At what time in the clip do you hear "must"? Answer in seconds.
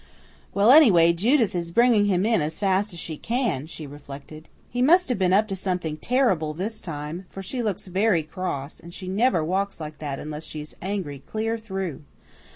4.81-5.09